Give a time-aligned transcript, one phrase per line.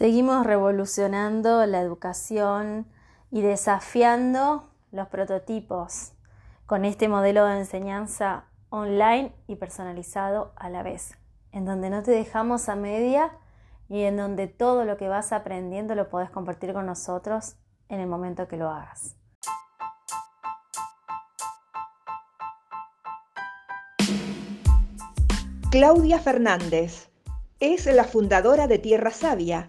[0.00, 2.86] Seguimos revolucionando la educación
[3.30, 6.12] y desafiando los prototipos
[6.64, 11.18] con este modelo de enseñanza online y personalizado a la vez,
[11.52, 13.30] en donde no te dejamos a media
[13.90, 17.56] y en donde todo lo que vas aprendiendo lo podés compartir con nosotros
[17.90, 19.16] en el momento que lo hagas.
[25.70, 27.10] Claudia Fernández
[27.58, 29.68] es la fundadora de Tierra Sabia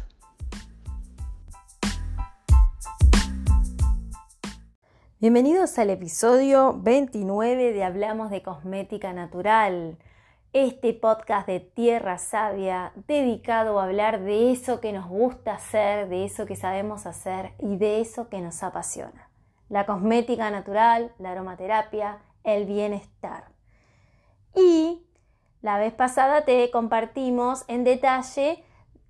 [5.21, 9.99] Bienvenidos al episodio 29 de Hablamos de Cosmética Natural,
[10.51, 16.25] este podcast de Tierra Sabia dedicado a hablar de eso que nos gusta hacer, de
[16.25, 19.29] eso que sabemos hacer y de eso que nos apasiona.
[19.69, 23.43] La cosmética natural, la aromaterapia, el bienestar.
[24.55, 25.05] Y
[25.61, 28.63] la vez pasada te compartimos en detalle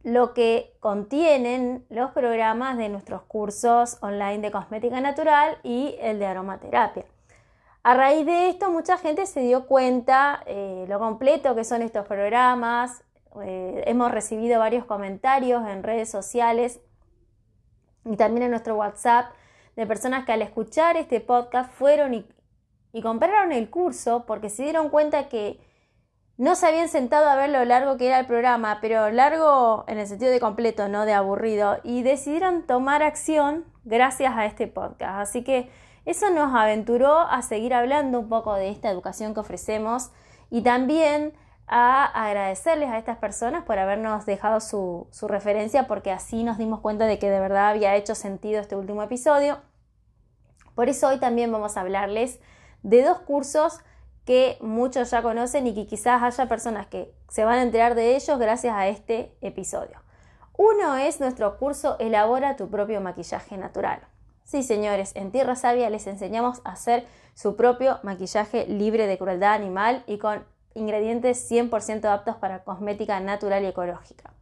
[0.03, 6.25] lo que contienen los programas de nuestros cursos online de cosmética natural y el de
[6.25, 7.05] aromaterapia.
[7.83, 12.05] A raíz de esto, mucha gente se dio cuenta eh, lo completo que son estos
[12.05, 13.03] programas.
[13.43, 16.79] Eh, hemos recibido varios comentarios en redes sociales
[18.05, 19.31] y también en nuestro WhatsApp
[19.75, 22.25] de personas que al escuchar este podcast fueron
[22.93, 25.59] y compraron el curso porque se dieron cuenta que
[26.41, 29.99] no se habían sentado a ver lo largo que era el programa, pero largo en
[29.99, 35.19] el sentido de completo, no de aburrido, y decidieron tomar acción gracias a este podcast.
[35.19, 35.69] Así que
[36.03, 40.09] eso nos aventuró a seguir hablando un poco de esta educación que ofrecemos
[40.49, 41.33] y también
[41.67, 46.79] a agradecerles a estas personas por habernos dejado su, su referencia, porque así nos dimos
[46.79, 49.59] cuenta de que de verdad había hecho sentido este último episodio.
[50.73, 52.39] Por eso hoy también vamos a hablarles
[52.81, 53.81] de dos cursos
[54.25, 58.15] que muchos ya conocen y que quizás haya personas que se van a enterar de
[58.15, 59.99] ellos gracias a este episodio.
[60.57, 64.01] Uno es nuestro curso Elabora tu propio maquillaje natural.
[64.43, 69.53] Sí, señores, en Tierra Sabia les enseñamos a hacer su propio maquillaje libre de crueldad
[69.53, 70.45] animal y con
[70.75, 74.33] ingredientes 100% aptos para cosmética natural y ecológica.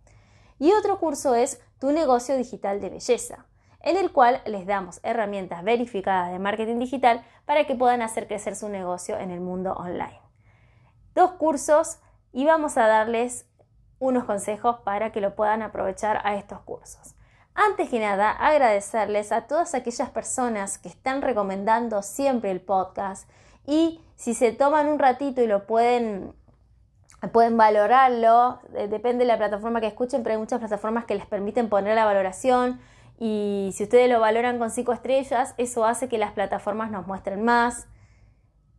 [0.58, 3.46] Y otro curso es Tu negocio digital de belleza
[3.82, 8.56] en el cual les damos herramientas verificadas de marketing digital para que puedan hacer crecer
[8.56, 10.20] su negocio en el mundo online.
[11.16, 12.00] Dos cursos
[12.32, 13.46] y vamos a darles
[14.00, 17.16] unos consejos para que lo puedan aprovechar a estos cursos.
[17.56, 23.30] Antes que nada, agradecerles a todas aquellas personas que están recomendando siempre el podcast
[23.66, 26.34] y si se toman un ratito y lo pueden
[27.34, 31.26] pueden valorarlo, eh, depende de la plataforma que escuchen, pero hay muchas plataformas que les
[31.26, 32.80] permiten poner la valoración
[33.22, 37.44] y si ustedes lo valoran con 5 estrellas, eso hace que las plataformas nos muestren
[37.44, 37.86] más.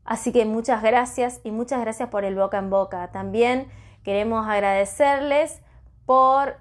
[0.03, 3.11] Así que muchas gracias y muchas gracias por el boca en boca.
[3.12, 3.69] También
[4.03, 5.61] queremos agradecerles
[6.06, 6.56] por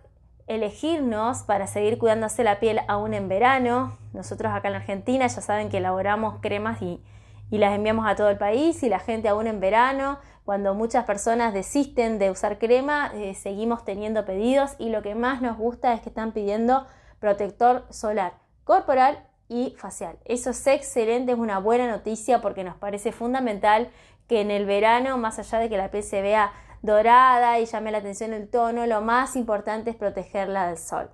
[0.47, 3.97] elegirnos para seguir cuidándose la piel aún en verano.
[4.11, 7.01] Nosotros acá en Argentina ya saben que elaboramos cremas y,
[7.49, 11.53] las enviamos a todo el país y la gente aún en verano, cuando muchas personas
[11.53, 16.01] desisten de usar crema, eh, seguimos teniendo pedidos y lo que más nos gusta es
[16.01, 16.85] que están pidiendo
[17.19, 20.17] protector solar corporal y facial.
[20.25, 23.89] Eso es excelente, es una buena noticia porque nos parece fundamental
[24.27, 27.91] que en el verano, más allá de que la piel se vea dorada y llame
[27.91, 31.09] la atención el tono, lo más importante es protegerla del sol.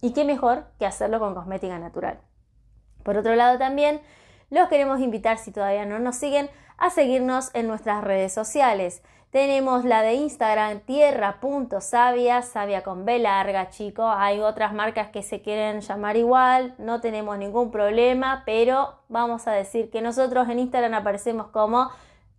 [0.00, 2.20] Y qué mejor que hacerlo con cosmética natural.
[3.02, 4.00] Por otro lado también
[4.50, 6.48] los queremos invitar, si todavía no nos siguen,
[6.78, 9.02] a seguirnos en nuestras redes sociales.
[9.36, 14.10] Tenemos la de Instagram, tierra.savia, savia con B larga, chicos.
[14.16, 19.52] Hay otras marcas que se quieren llamar igual, no tenemos ningún problema, pero vamos a
[19.52, 21.90] decir que nosotros en Instagram aparecemos como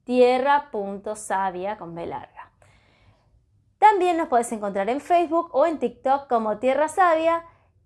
[0.06, 2.50] tierra.savia con B larga.
[3.78, 7.44] También nos puedes encontrar en Facebook o en TikTok como Tierra Sabia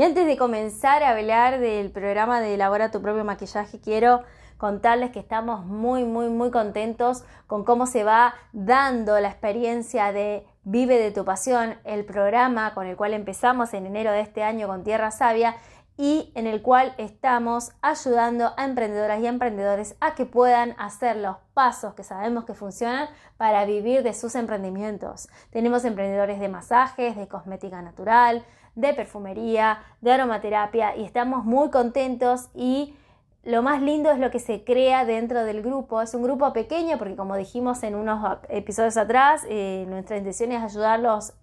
[0.00, 4.22] Y antes de comenzar a hablar del programa de Elabora tu propio maquillaje, quiero
[4.56, 10.46] contarles que estamos muy, muy, muy contentos con cómo se va dando la experiencia de
[10.64, 14.68] Vive de tu pasión, el programa con el cual empezamos en enero de este año
[14.68, 15.56] con Tierra Sabia
[16.00, 21.36] y en el cual estamos ayudando a emprendedoras y emprendedores a que puedan hacer los
[21.52, 25.28] pasos que sabemos que funcionan para vivir de sus emprendimientos.
[25.50, 32.48] Tenemos emprendedores de masajes, de cosmética natural, de perfumería, de aromaterapia y estamos muy contentos
[32.54, 32.96] y
[33.42, 36.00] lo más lindo es lo que se crea dentro del grupo.
[36.00, 40.62] Es un grupo pequeño porque como dijimos en unos episodios atrás, eh, nuestra intención es
[40.62, 41.34] ayudarlos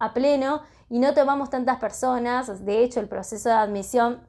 [0.00, 2.64] a pleno y no tomamos tantas personas.
[2.64, 4.20] De hecho, el proceso de admisión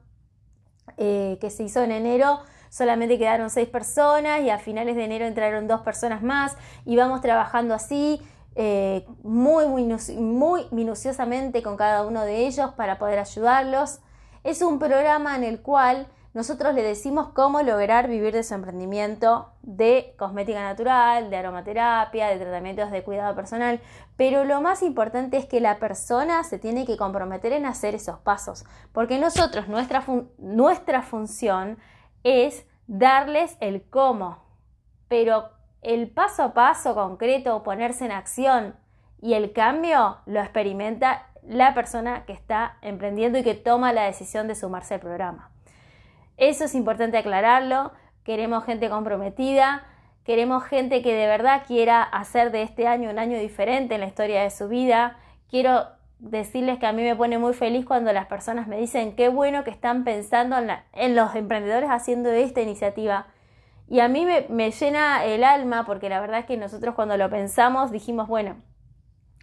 [0.96, 2.40] eh, que se hizo en enero
[2.70, 7.20] solamente quedaron seis personas y a finales de enero entraron dos personas más y vamos
[7.20, 8.22] trabajando así.
[8.54, 9.86] Eh, muy, muy,
[10.16, 14.00] muy minuciosamente con cada uno de ellos para poder ayudarlos.
[14.44, 19.52] Es un programa en el cual nosotros le decimos cómo lograr vivir de su emprendimiento
[19.60, 23.80] de cosmética natural, de aromaterapia, de tratamientos de cuidado personal,
[24.16, 28.18] pero lo más importante es que la persona se tiene que comprometer en hacer esos
[28.18, 30.04] pasos, porque nosotros, nuestra,
[30.38, 31.76] nuestra función
[32.24, 34.42] es darles el cómo,
[35.08, 35.50] pero
[35.82, 38.76] el paso a paso concreto, ponerse en acción
[39.20, 44.48] y el cambio lo experimenta la persona que está emprendiendo y que toma la decisión
[44.48, 45.51] de sumarse al programa.
[46.42, 47.92] Eso es importante aclararlo.
[48.24, 49.84] Queremos gente comprometida,
[50.24, 54.08] queremos gente que de verdad quiera hacer de este año un año diferente en la
[54.08, 55.18] historia de su vida.
[55.48, 55.86] Quiero
[56.18, 59.62] decirles que a mí me pone muy feliz cuando las personas me dicen qué bueno
[59.62, 63.28] que están pensando en, los emprendedores haciendo esta iniciativa.
[63.88, 67.16] Y a mí me, me llena el alma porque la verdad es que nosotros cuando
[67.16, 68.56] lo pensamos dijimos, bueno,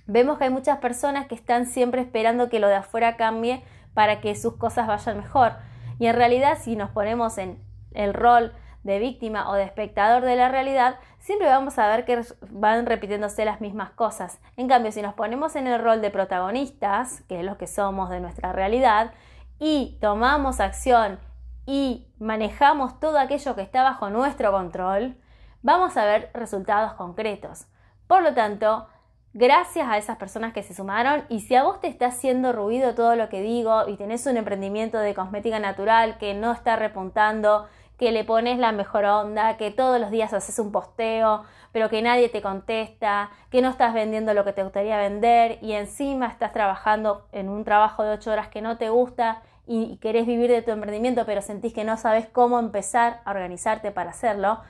[0.06, 3.64] vemos que hay muchas personas que están siempre esperando que lo de afuera cambie
[3.94, 5.54] para que sus cosas vayan mejor.
[6.00, 8.54] Y en realidad si nos ponemos en el rol
[8.84, 13.44] de víctima o de espectador de la realidad, siempre vamos a ver que van repitiéndose
[13.46, 14.40] las mismas cosas.
[14.56, 18.10] En cambio, si nos ponemos en el rol de protagonistas, que es lo que somos
[18.10, 19.12] de nuestra realidad,
[19.60, 21.20] y tomamos acción
[21.66, 25.18] y manejamos todo aquello que está bajo nuestro control,
[25.62, 27.68] vamos a ver resultados concretos.
[28.08, 28.88] Por lo tanto,
[29.34, 31.24] Gracias a esas personas que se sumaron.
[31.30, 34.38] Y si a vos te está haciendo ruido todo lo que digo y tenés un
[34.38, 37.68] emprendimiento de cosmética natural que no está repuntando,
[38.00, 42.02] que le pones la mejor onda, que todos los días haces un posteo, pero que
[42.02, 46.52] nadie te contesta, que no estás vendiendo lo que te gustaría vender y encima estás
[46.52, 50.64] trabajando en un trabajo de 8 horas que no te gusta y querés vivir de
[50.64, 54.62] tu emprendimiento, pero sentís que no sabes cómo empezar a organizarte para hacerlo,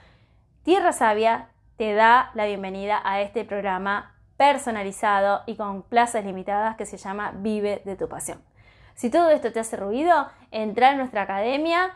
[0.63, 6.86] Tierra Sabia te da la bienvenida a este programa personalizado y con plazas limitadas que
[6.86, 8.41] se llama Vive de tu pasión.
[8.95, 11.91] Si todo esto te hace ruido, entra en nuestra academia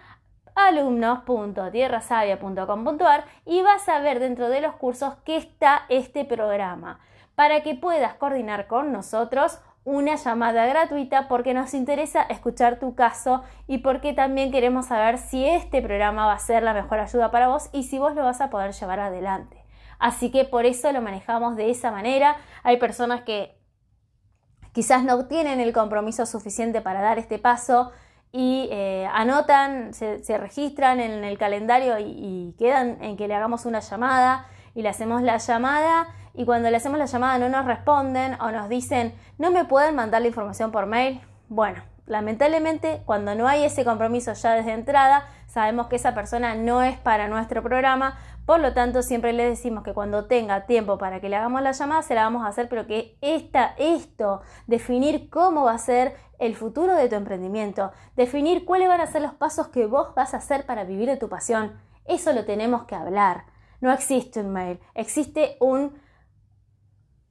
[0.54, 7.00] alumnos.tierrasavia.com.ar y vas a ver dentro de los cursos que está este programa
[7.34, 13.42] para que puedas coordinar con nosotros una llamada gratuita porque nos interesa escuchar tu caso
[13.68, 17.48] y porque también queremos saber si este programa va a ser la mejor ayuda para
[17.48, 19.62] vos y si vos lo vas a poder llevar adelante.
[20.04, 22.36] Así que por eso lo manejamos de esa manera.
[22.64, 23.58] Hay personas que
[24.74, 27.94] quizás no tienen el compromiso suficiente para dar este paso
[28.34, 33.66] y eh, anotan, se, registran en el calendario y, y quedan en que le hagamos
[33.66, 34.45] una llamada
[34.76, 38.52] y le hacemos la llamada y cuando le hacemos la llamada no nos responden o
[38.52, 41.22] nos dicen no me pueden mandar la información por mail.
[41.48, 46.81] Bueno, lamentablemente cuando no hay ese compromiso ya desde entrada, sabemos que esa persona no
[46.83, 51.22] es para nuestro programa por lo tanto, siempre le decimos que cuando tenga tiempo para
[51.22, 55.30] que le hagamos la llamada, se la vamos a hacer, pero que esta, esto, definir
[55.30, 59.33] cómo va a ser el futuro de tu emprendimiento, definir cuáles van a ser los
[59.33, 62.95] pasos que vos vas a hacer para vivir de tu pasión, eso lo tenemos que
[62.95, 63.45] hablar.
[63.80, 65.94] No existe un mail, existe un...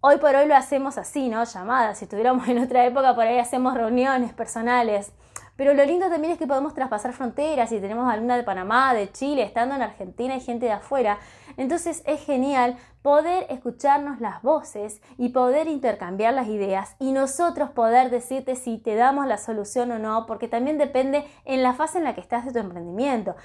[0.04, 1.44] Hoy por hoy lo hacemos así, ¿no?
[1.44, 1.98] Llamadas.
[1.98, 5.12] Si estuviéramos en otra época, por ahí hacemos reuniones personales.
[5.54, 9.12] Pero lo lindo también es que podemos traspasar fronteras y tenemos alumna de Panamá, de
[9.12, 11.20] Chile, estando en Argentina y gente de afuera.
[11.56, 18.10] Entonces es genial poder escucharnos las voces y poder intercambiar las ideas y nosotros poder
[18.10, 22.04] decirte si te damos la solución o no, porque también depende en la fase en
[22.04, 23.36] la que estás de tu emprendimiento.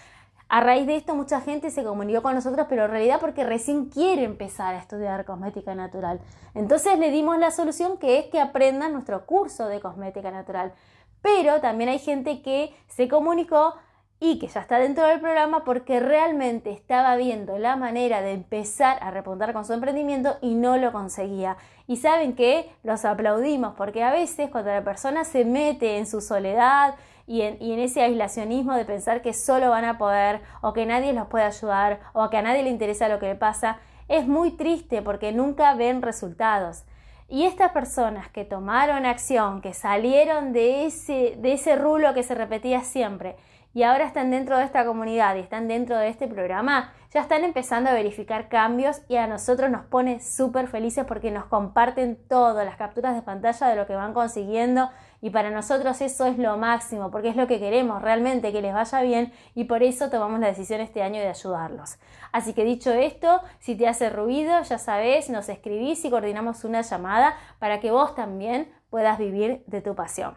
[0.50, 3.90] A raíz de esto mucha gente se comunicó con nosotros, pero en realidad porque recién
[3.90, 6.22] quiere empezar a estudiar cosmética natural.
[6.54, 10.74] Entonces le dimos la solución que es que aprendan nuestro curso de cosmética natural.
[11.22, 13.74] Pero también hay gente que se comunicó
[14.20, 18.98] y que ya está dentro del programa porque realmente estaba viendo la manera de empezar
[19.02, 21.58] a repuntar con su emprendimiento y no lo conseguía.
[21.88, 26.22] Y saben que los aplaudimos porque a veces cuando la persona se mete en su
[26.22, 26.96] soledad
[27.28, 31.28] y en, ese aislacionismo de pensar que solo van a poder o que nadie los
[31.28, 35.02] puede ayudar o que a nadie le interesa lo que le pasa, es muy triste
[35.02, 36.86] porque nunca ven resultados.
[37.28, 42.34] Y estas personas que tomaron acción, que salieron de ese, de ese rulo que se
[42.34, 43.36] repetía siempre,
[43.74, 47.44] y ahora están dentro de esta comunidad y están dentro de este programa, ya están
[47.44, 52.64] empezando a verificar cambios y a nosotros nos pone súper felices porque nos comparten todo,
[52.64, 54.90] las capturas de pantalla de lo que van consiguiendo
[55.22, 58.74] y para nosotros eso es lo máximo porque es lo que queremos realmente que les
[58.74, 61.98] vaya bien y por eso tomamos la decisión este año de ayudarlos.
[62.32, 66.82] Así que dicho esto, si te hace ruido, ya sabes, nos escribís y coordinamos una
[66.82, 70.36] llamada para que vos también puedas vivir de tu pasión.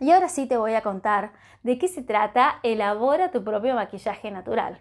[0.00, 1.32] Y ahora sí te voy a contar
[1.62, 4.80] de qué se trata Elabora tu propio maquillaje natural.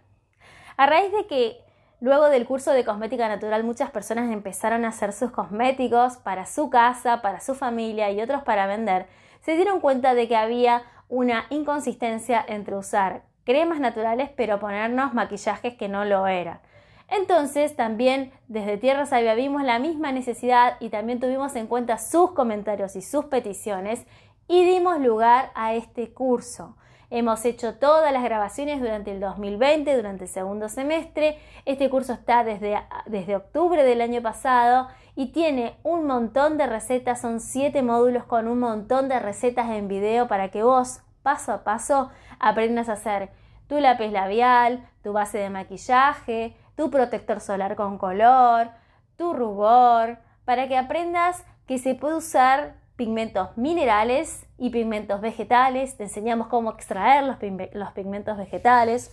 [0.75, 1.63] A raíz de que
[2.03, 6.69] luego del curso de cosmética natural muchas personas empezaron a hacer sus cosméticos para su
[6.69, 9.05] casa, para su familia y otros para vender,
[9.39, 15.75] se dieron cuenta de que había una inconsistencia entre usar cremas naturales pero ponernos maquillajes
[15.75, 16.59] que no lo eran.
[17.07, 22.31] Entonces también desde Tierra Sabia vimos la misma necesidad y también tuvimos en cuenta sus
[22.31, 24.05] comentarios y sus peticiones
[24.49, 26.75] y dimos lugar a este curso.
[27.15, 31.37] Hemos hecho todas las grabaciones durante el 2020, durante el segundo semestre.
[31.63, 37.21] Este curso está desde, desde octubre del año pasado y tiene un montón de recetas,
[37.21, 41.63] son siete módulos con un montón de recetas en video para que vos paso a
[41.63, 43.29] paso aprendas a hacer
[43.67, 48.71] tu lápiz labial, tu base de maquillaje, tu protector solar con color,
[49.17, 55.97] tu rubor, para que aprendas que se puede usar pigmentos minerales y pigmentos vegetales.
[55.97, 59.11] Te enseñamos cómo extraer los, pigmentos vegetales.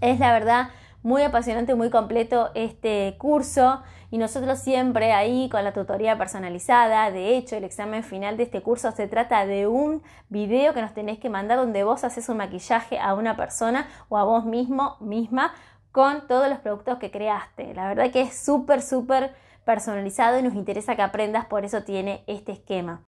[0.00, 0.68] Es la verdad
[1.02, 7.10] muy apasionante, muy completo este curso y nosotros siempre ahí con la tutoría personalizada.
[7.10, 10.94] De hecho, el examen final de este curso se trata de un video que nos
[10.94, 14.96] tenés que mandar donde vos haces un maquillaje a una persona o a vos mismo,
[15.00, 15.54] misma,
[15.92, 17.72] con todos los productos que creaste.
[17.74, 19.32] La verdad que es súper, súper
[19.66, 23.02] personalizado y nos interesa que aprendas, por eso tiene este esquema.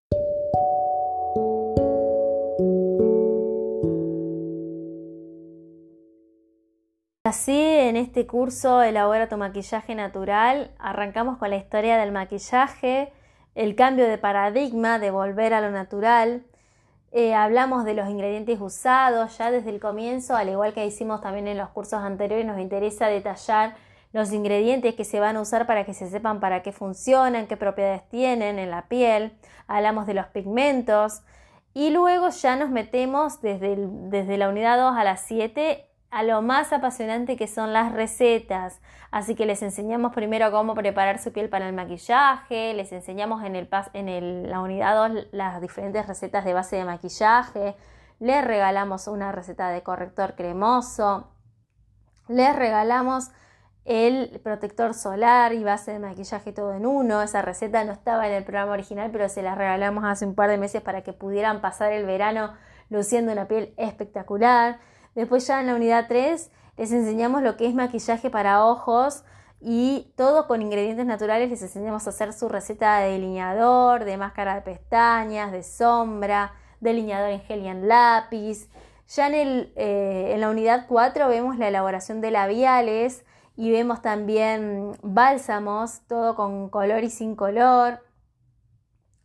[7.24, 13.12] Así, en este curso Elabora tu maquillaje natural, arrancamos con la historia del maquillaje,
[13.54, 16.46] el cambio de paradigma de volver a lo natural.
[17.12, 21.48] Eh, hablamos de los ingredientes usados ya desde el comienzo, al igual que hicimos también
[21.48, 23.76] en los cursos anteriores, nos interesa detallar
[24.18, 27.56] los ingredientes que se van a usar para que se sepan para qué funcionan, qué
[27.56, 31.22] propiedades tienen en la piel, hablamos de los pigmentos
[31.74, 36.42] y luego ya nos metemos desde, desde la unidad 2 a la 7 a lo
[36.42, 38.82] más apasionante que son las recetas.
[39.12, 43.56] Así que les enseñamos primero cómo preparar su piel para el maquillaje, les enseñamos en,
[43.56, 47.76] el, en la unidad 2 las diferentes recetas de base de maquillaje,
[48.20, 51.30] les regalamos una receta de corrector cremoso,
[52.28, 53.30] les regalamos
[53.88, 57.22] el protector solar y base de maquillaje todo en uno.
[57.22, 60.50] Esa receta no estaba en el programa original, pero se la regalamos hace un par
[60.50, 62.54] de meses para que pudieran pasar el verano
[62.90, 64.80] luciendo una piel espectacular.
[65.16, 69.24] Después ya en la unidad 3 les enseñamos lo que es maquillaje para ojos
[69.62, 71.50] y todo con ingredientes naturales.
[71.50, 76.52] Les enseñamos a hacer su receta de delineador, de máscara de pestañas, de sombra,
[76.82, 78.68] delineador en gel y en lápiz.
[79.08, 83.24] Ya en, el, eh, en la unidad 4 vemos la elaboración de labiales
[83.58, 88.00] y vemos también bálsamos, todo con color y sin color.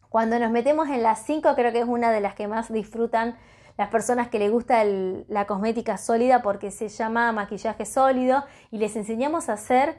[0.08, 3.36] Cuando nos metemos en las 5 creo que es una de las que más disfrutan
[3.76, 8.96] las personas que les gusta la cosmética sólida porque se llama maquillaje sólido y les
[8.96, 9.96] enseñamos a hacer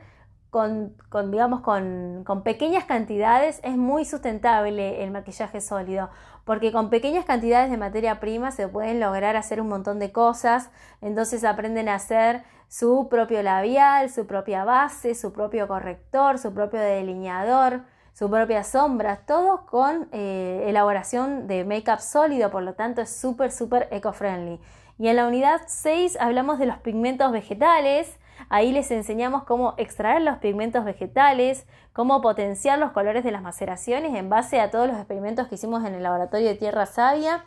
[0.53, 6.11] con, digamos, con, con, pequeñas cantidades es muy sustentable el maquillaje sólido,
[6.45, 10.69] porque con pequeñas cantidades de materia prima se pueden lograr hacer un montón de cosas,
[11.01, 16.79] entonces aprenden a hacer su propio labial, su propia base, su propio corrector, su propio
[16.79, 17.81] delineador,
[18.13, 23.51] su propia sombra, todo con eh, elaboración de make-up sólido, por lo tanto es súper,
[23.51, 24.59] súper eco-friendly.
[24.99, 30.21] Y en la unidad 6 hablamos de los pigmentos vegetales, ahí les enseñamos cómo extraer
[30.21, 34.97] los pigmentos vegetales, cómo potenciar los colores de las maceraciones en base a todos los
[34.97, 37.45] experimentos que hicimos en el laboratorio de Tierra Sabia.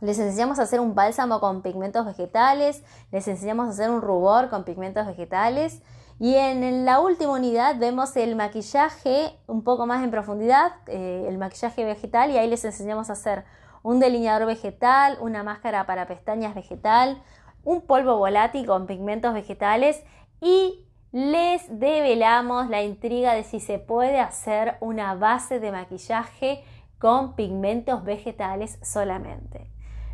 [0.00, 2.82] Les enseñamos a hacer un bálsamo con pigmentos vegetales,
[3.12, 5.82] les enseñamos a hacer un rubor con pigmentos vegetales.
[6.18, 11.38] Y en la última unidad vemos el maquillaje un poco más en profundidad, eh, el
[11.38, 13.44] maquillaje vegetal y ahí les enseñamos a hacer
[13.82, 17.22] un delineador vegetal, una máscara para pestañas vegetal,
[17.64, 20.02] un polvo volátil con pigmentos vegetales
[20.40, 26.62] y les develamos la intriga de si se puede hacer una base de maquillaje
[26.98, 29.70] con pigmentos vegetales solamente.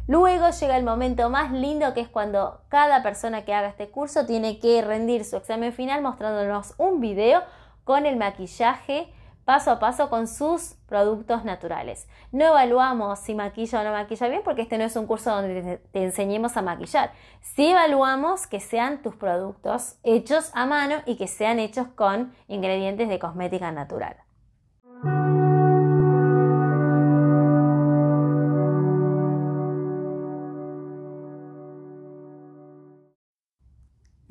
[0.09, 4.25] Luego llega el momento más lindo que es cuando cada persona que haga este curso
[4.25, 7.43] tiene que rendir su examen final mostrándonos un video
[7.85, 9.13] con el maquillaje
[9.47, 12.09] paso a paso con sus productos naturales.
[12.33, 15.79] No evaluamos si maquilla o no maquilla bien porque este no es un curso donde
[15.93, 17.13] te enseñemos a maquillar.
[17.41, 23.09] Sí evaluamos que sean tus productos hechos a mano y que sean hechos con ingredientes
[23.09, 24.26] de cosmética natural.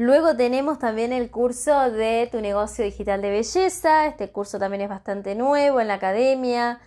[0.05, 4.05] Luego tenemos también el curso de tu negocio digital de belleza.
[4.05, 6.79] Este curso también es bastante nuevo en la academia.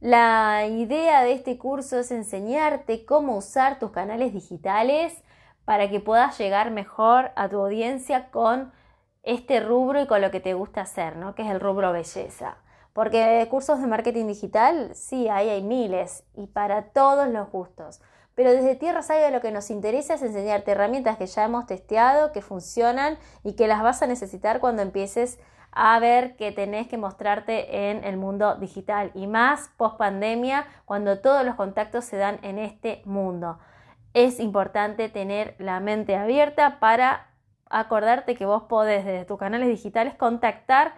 [0.00, 5.16] La idea de este curso es enseñarte cómo usar tus canales digitales
[5.64, 8.72] para que puedas llegar mejor a tu audiencia con
[9.22, 11.36] este rubro y con lo que te gusta hacer, ¿no?
[11.36, 12.56] Que es el rubro belleza.
[12.92, 18.00] Porque cursos de marketing digital, sí, ahí hay miles y para todos los gustos.
[18.34, 22.32] Pero desde Tierra Sabia lo que nos interesa es enseñarte herramientas que ya hemos testeado,
[22.32, 25.38] que funcionan y que las vas a necesitar cuando empieces
[25.70, 31.20] a ver que tenés que mostrarte en el mundo digital y más post pandemia cuando
[31.20, 33.58] todos los contactos se dan en este mundo.
[34.14, 37.28] Es importante tener la mente abierta para
[37.68, 40.94] acordarte que vos podés desde tus canales digitales contactar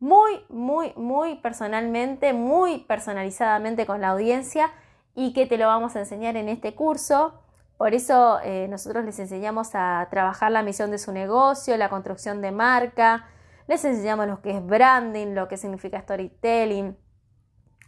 [0.00, 4.70] muy, muy, muy personalmente, muy personalizadamente con la audiencia
[5.14, 7.40] y que te lo vamos a enseñar en este curso.
[7.76, 12.40] Por eso eh, nosotros les enseñamos a trabajar la misión de su negocio, la construcción
[12.40, 13.26] de marca,
[13.66, 16.96] les enseñamos lo que es branding, lo que significa storytelling,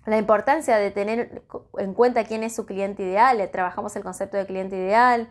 [0.07, 1.43] la importancia de tener
[1.79, 5.29] en cuenta quién es su cliente ideal, trabajamos el concepto de cliente ideal,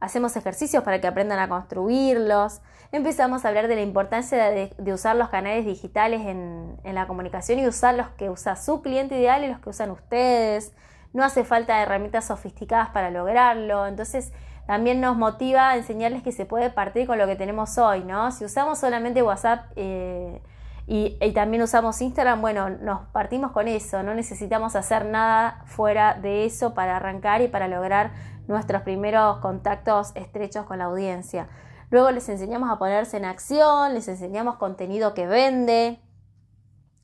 [0.00, 2.60] hacemos ejercicios para que aprendan a construirlos,
[2.90, 7.60] empezamos a hablar de la importancia de, usar los canales digitales en, en la comunicación
[7.60, 10.72] y usar los que usa su cliente ideal y los que usan ustedes
[11.12, 14.32] no hace falta herramientas sofisticadas para lograrlo, entonces
[14.66, 18.30] también nos motiva a enseñarles que se puede partir con lo que tenemos hoy, ¿no?
[18.30, 20.40] Si usamos solamente WhatsApp eh,
[20.86, 26.14] y, y, también usamos Instagram, bueno, nos partimos con eso, no necesitamos hacer nada fuera
[26.14, 28.12] de eso para arrancar y para lograr
[28.46, 31.48] nuestros primeros contactos estrechos con la audiencia.
[31.90, 36.00] Luego les enseñamos a ponerse en acción, les enseñamos contenido que vende,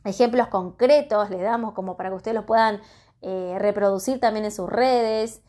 [0.04, 2.80] ejemplos concretos les damos como para que ustedes lo puedan
[3.22, 5.42] eh, reproducir también en sus redes,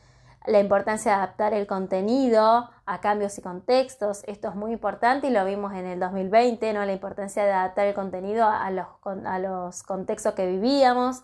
[0.45, 4.23] la importancia de adaptar el contenido a cambios y contextos.
[4.27, 6.86] Esto es muy importante y lo vimos en el 2020, ¿no?
[6.86, 8.88] la importancia de adaptar el contenido a los,
[9.25, 11.21] a los contextos que vivíamos,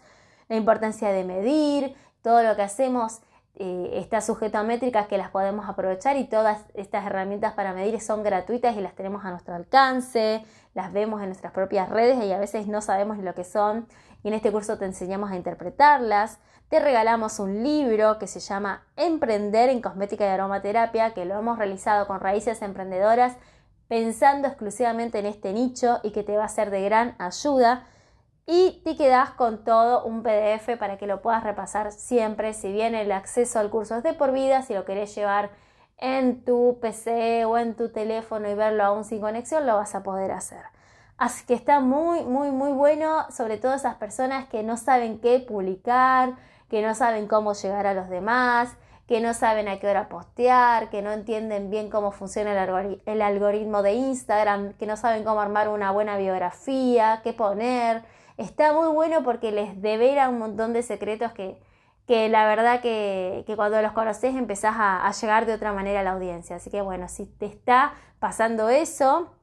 [0.49, 3.21] la importancia de medir, todo lo que hacemos
[3.55, 7.99] eh, está sujeto a métricas que las podemos aprovechar y todas estas herramientas para medir
[8.01, 12.31] son gratuitas y las tenemos a nuestro alcance, las vemos en nuestras propias redes y
[12.31, 13.87] a veces no sabemos lo que son
[14.23, 16.39] y en este curso te enseñamos a interpretarlas.
[16.69, 21.59] Te regalamos un libro que se llama Emprender en Cosmética y Aromaterapia, que lo hemos
[21.59, 23.37] realizado con raíces emprendedoras
[23.87, 27.85] pensando exclusivamente en este nicho y que te va a ser de gran ayuda.
[28.45, 32.53] Y te quedas con todo un PDF para que lo puedas repasar siempre.
[32.53, 35.51] Si bien el acceso al curso es de por vida, si lo querés llevar
[35.97, 40.03] en tu PC o en tu teléfono y verlo aún sin conexión, lo vas a
[40.03, 40.63] poder hacer.
[41.17, 45.39] Así que está muy, muy, muy bueno, sobre todo esas personas que no saben qué
[45.39, 46.35] publicar,
[46.69, 48.75] que no saben cómo llegar a los demás,
[49.07, 52.51] que no saben a qué hora postear, que no entienden bien cómo funciona
[53.05, 58.03] el, algoritmo de Instagram, que no saben cómo armar una buena biografía, qué poner.
[58.37, 61.61] Está muy bueno porque les devela un montón de secretos que,
[62.07, 66.03] que la verdad que, cuando los conoces empezás a, a llegar de otra manera a
[66.03, 66.55] la audiencia.
[66.55, 69.35] Así que bueno, si te está pasando eso,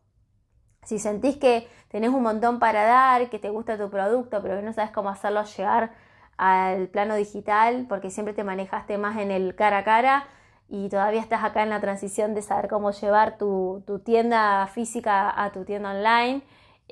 [0.82, 4.62] si sentís que tenés un montón para dar, que te gusta tu producto, pero que
[4.62, 5.92] no sabes cómo hacerlo llegar
[6.36, 10.24] al plano digital, porque siempre te manejaste más en el cara a cara
[10.70, 15.52] y todavía estás acá en la transición de saber cómo llevar tu, tienda física a
[15.52, 16.42] tu tienda online,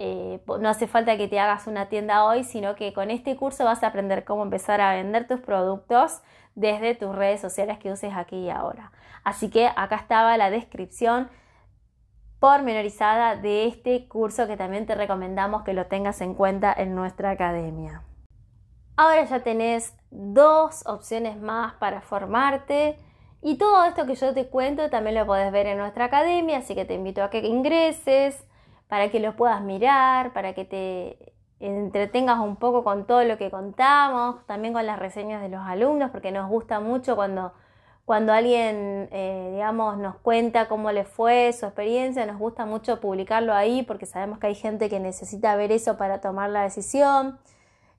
[0.01, 3.65] eh, no hace falta que te hagas una tienda hoy, sino que con este curso
[3.65, 6.23] vas a aprender cómo empezar a vender tus productos
[6.55, 8.93] desde tus redes sociales que uses aquí y ahora.
[9.25, 11.29] Así que acá estaba la descripción
[12.39, 17.31] pormenorizada de este curso que también te recomendamos que lo tengas en cuenta en nuestra
[17.31, 18.03] academia.
[18.97, 22.97] Ahora ya tenés dos opciones más para formarte
[23.43, 26.77] y todo esto que yo te cuento también lo podés ver en nuestra academia, así
[26.77, 28.48] que te invito a que ingreses
[28.89, 33.51] para que lo puedas mirar, para que te entretengas un poco con todo lo que
[33.51, 37.53] contamos, también con las reseñas de los alumnos, porque nos gusta mucho cuando,
[38.05, 43.55] cuando alguien, eh, digamos, nos cuenta cómo le fue, su experiencia, nos gusta mucho publicarlo
[43.55, 47.39] ahí, porque sabemos que hay gente que necesita ver eso para tomar la decisión.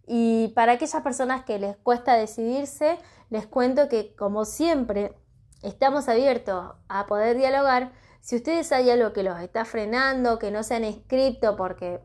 [0.08, 2.98] Y para aquellas personas que les cuesta decidirse,
[3.30, 5.14] les cuento que como siempre
[5.62, 7.92] estamos abiertos a poder dialogar.
[8.22, 12.02] Si ustedes hay algo que los está frenando, que no se han inscrito porque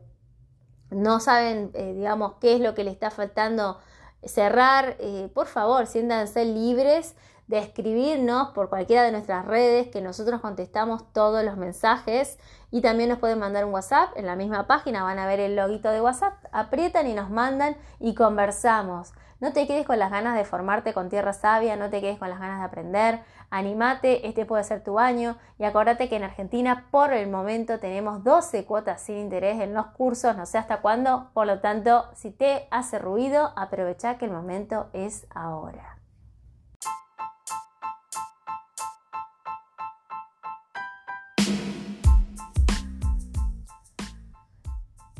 [0.89, 3.79] no saben, eh, digamos, qué es lo que le está faltando
[4.23, 7.15] cerrar, eh, por favor, siéntanse libres
[7.47, 12.37] de escribirnos por cualquiera de nuestras redes, que nosotros contestamos todos los mensajes.
[12.71, 15.55] Y también nos pueden mandar un WhatsApp en la misma página, van a ver el
[15.55, 19.13] loguito de WhatsApp, aprietan y nos mandan y conversamos.
[19.41, 22.29] No te quedes con las ganas de formarte con tierra sabia, no te quedes con
[22.29, 25.37] las ganas de aprender, animate, este puede ser tu año.
[25.59, 29.87] Y acuérdate que en Argentina por el momento tenemos 12 cuotas sin interés en los
[29.87, 34.31] cursos, no sé hasta cuándo, por lo tanto, si te hace ruido, aprovecha que el
[34.31, 35.94] momento es ahora.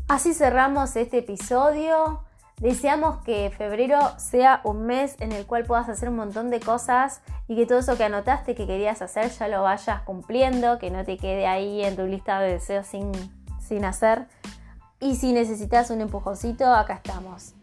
[0.07, 2.21] Así cerramos este episodio.
[2.57, 7.21] Deseamos que febrero sea un mes en el cual puedas hacer un montón de cosas
[7.47, 11.03] y que todo eso que anotaste que querías hacer ya lo vayas cumpliendo, que no
[11.03, 13.11] te quede ahí en tu lista de deseos sin,
[13.59, 14.27] sin hacer.
[14.99, 17.55] Y si necesitas un empujoncito, acá estamos.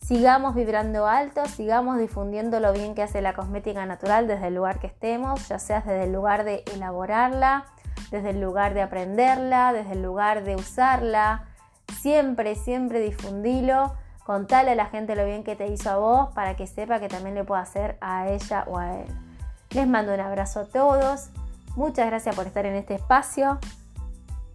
[0.00, 4.80] Sigamos vibrando alto, sigamos difundiendo lo bien que hace la cosmética natural desde el lugar
[4.80, 7.66] que estemos, ya sea desde el lugar de elaborarla,
[8.10, 11.44] desde el lugar de aprenderla, desde el lugar de usarla.
[12.04, 13.94] Siempre, siempre difundilo
[14.26, 17.08] Contale a la gente lo bien que te hizo a vos para que sepa que
[17.08, 19.06] también le puedo hacer a ella o a él.
[19.70, 21.30] Les mando un abrazo a todos.
[21.76, 23.58] Muchas gracias por estar en este espacio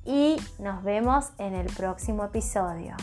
[0.05, 2.95] y nos vemos en el próximo episodio.